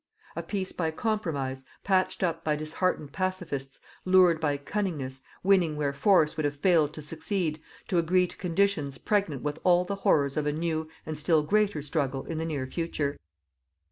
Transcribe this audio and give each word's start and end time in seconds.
2. 0.33 0.39
A 0.39 0.41
peace 0.41 0.71
by 0.71 0.89
compromise, 0.89 1.63
patched 1.83 2.23
up 2.23 2.43
by 2.43 2.55
disheartened 2.55 3.11
"pacifists," 3.13 3.79
lured 4.03 4.39
by 4.39 4.57
cunningness, 4.57 5.21
winning 5.43 5.75
where 5.77 5.93
force 5.93 6.35
would 6.35 6.43
have 6.43 6.55
failed 6.57 6.91
to 6.91 7.03
succeed, 7.03 7.61
to 7.87 7.99
agree 7.99 8.25
to 8.25 8.35
conditions 8.37 8.97
pregnant 8.97 9.43
with 9.43 9.59
all 9.63 9.85
the 9.85 9.97
horrors 9.97 10.37
of 10.37 10.47
a 10.47 10.51
new 10.51 10.89
and 11.05 11.19
still 11.19 11.43
greater 11.43 11.83
struggle 11.83 12.25
in 12.25 12.39
the 12.39 12.45
near 12.45 12.65
future. 12.65 13.15